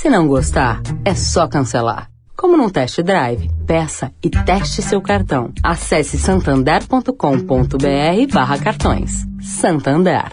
Se 0.00 0.08
não 0.08 0.26
gostar, 0.26 0.80
é 1.04 1.14
só 1.14 1.46
cancelar. 1.46 2.08
Como 2.34 2.56
num 2.56 2.70
test 2.70 3.02
drive, 3.02 3.50
peça 3.66 4.10
e 4.24 4.30
teste 4.30 4.80
seu 4.80 5.02
cartão. 5.02 5.52
Acesse 5.62 6.16
santander.com.br 6.16 8.32
barra 8.32 8.58
cartões. 8.58 9.26
Santander. 9.42 10.32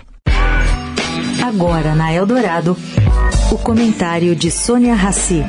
Agora 1.45 1.95
na 1.95 2.13
Eldorado, 2.13 2.77
o 3.51 3.57
comentário 3.57 4.33
de 4.37 4.49
Sônia 4.49 4.95
Rassi. 4.95 5.43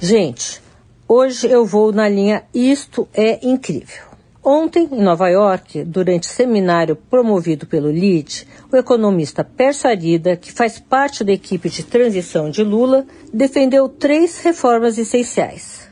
Gente, 0.00 0.62
hoje 1.06 1.46
eu 1.46 1.66
vou 1.66 1.92
na 1.92 2.08
linha 2.08 2.42
Isto 2.54 3.06
é 3.12 3.38
Incrível. 3.46 4.11
Ontem, 4.44 4.88
em 4.90 5.00
Nova 5.00 5.28
York, 5.28 5.84
durante 5.84 6.26
seminário 6.26 6.96
promovido 6.96 7.64
pelo 7.64 7.88
LID, 7.88 8.44
o 8.72 8.76
economista 8.76 9.44
Perso 9.44 9.86
Arida, 9.86 10.36
que 10.36 10.50
faz 10.50 10.80
parte 10.80 11.22
da 11.22 11.30
equipe 11.30 11.70
de 11.70 11.84
transição 11.84 12.50
de 12.50 12.64
Lula, 12.64 13.06
defendeu 13.32 13.88
três 13.88 14.42
reformas 14.42 14.98
essenciais. 14.98 15.88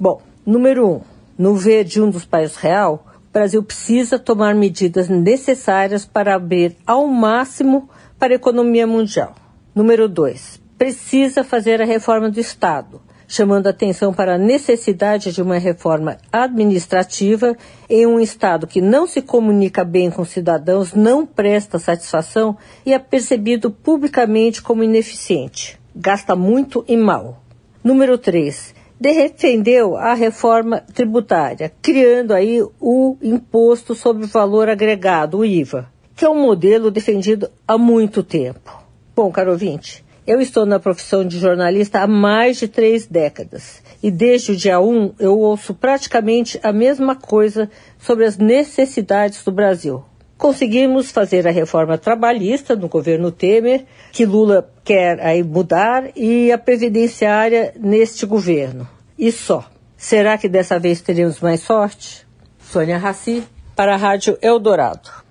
Bom, 0.00 0.20
número 0.44 0.84
um, 0.84 1.00
no 1.38 1.54
ver 1.54 1.84
de 1.84 2.02
um 2.02 2.10
dos 2.10 2.24
países 2.24 2.56
real, 2.56 3.06
o 3.30 3.32
Brasil 3.32 3.62
precisa 3.62 4.18
tomar 4.18 4.52
medidas 4.52 5.08
necessárias 5.08 6.04
para 6.04 6.34
abrir 6.34 6.76
ao 6.84 7.06
máximo 7.06 7.88
para 8.18 8.32
a 8.32 8.36
economia 8.36 8.84
mundial. 8.84 9.32
Número 9.72 10.08
dois, 10.08 10.60
precisa 10.76 11.44
fazer 11.44 11.80
a 11.80 11.86
reforma 11.86 12.28
do 12.28 12.40
Estado, 12.40 13.00
chamando 13.32 13.66
atenção 13.66 14.12
para 14.12 14.34
a 14.34 14.38
necessidade 14.38 15.32
de 15.32 15.40
uma 15.40 15.56
reforma 15.56 16.18
administrativa 16.30 17.56
em 17.88 18.06
um 18.06 18.20
Estado 18.20 18.66
que 18.66 18.82
não 18.82 19.06
se 19.06 19.22
comunica 19.22 19.86
bem 19.86 20.10
com 20.10 20.22
cidadãos, 20.22 20.92
não 20.92 21.24
presta 21.24 21.78
satisfação 21.78 22.58
e 22.84 22.92
é 22.92 22.98
percebido 22.98 23.70
publicamente 23.70 24.60
como 24.60 24.84
ineficiente. 24.84 25.80
Gasta 25.96 26.36
muito 26.36 26.84
e 26.86 26.94
mal. 26.94 27.42
Número 27.82 28.18
3 28.18 28.74
defendeu 29.00 29.96
a 29.96 30.12
reforma 30.12 30.84
tributária, 30.92 31.72
criando 31.80 32.32
aí 32.32 32.62
o 32.78 33.16
imposto 33.22 33.94
sobre 33.94 34.26
valor 34.26 34.68
agregado, 34.68 35.38
o 35.38 35.44
IVA, 35.44 35.88
que 36.14 36.26
é 36.26 36.28
um 36.28 36.42
modelo 36.42 36.90
defendido 36.90 37.50
há 37.66 37.78
muito 37.78 38.22
tempo. 38.22 38.78
Bom, 39.16 39.32
caro 39.32 39.52
ouvinte, 39.52 40.04
eu 40.26 40.40
estou 40.40 40.64
na 40.64 40.78
profissão 40.78 41.24
de 41.24 41.38
jornalista 41.38 42.00
há 42.00 42.06
mais 42.06 42.58
de 42.58 42.68
três 42.68 43.06
décadas 43.06 43.82
e 44.02 44.10
desde 44.10 44.52
o 44.52 44.56
dia 44.56 44.80
1 44.80 45.14
eu 45.18 45.38
ouço 45.38 45.74
praticamente 45.74 46.58
a 46.62 46.72
mesma 46.72 47.14
coisa 47.16 47.70
sobre 47.98 48.24
as 48.24 48.38
necessidades 48.38 49.42
do 49.44 49.52
Brasil 49.52 50.04
conseguimos 50.42 51.12
fazer 51.12 51.46
a 51.46 51.52
reforma 51.52 51.96
trabalhista 51.96 52.74
no 52.74 52.88
governo 52.88 53.30
Temer, 53.30 53.84
que 54.10 54.26
Lula 54.26 54.68
quer 54.82 55.20
aí 55.20 55.40
mudar, 55.40 56.10
e 56.16 56.50
a 56.50 56.58
previdenciária 56.58 57.72
neste 57.78 58.26
governo. 58.26 58.88
E 59.16 59.30
só. 59.30 59.64
Será 59.96 60.36
que 60.36 60.48
dessa 60.48 60.80
vez 60.80 61.00
teremos 61.00 61.38
mais 61.38 61.60
sorte? 61.60 62.26
Sônia 62.58 62.98
Raci, 62.98 63.44
para 63.76 63.94
a 63.94 63.96
Rádio 63.96 64.36
Eldorado. 64.42 65.21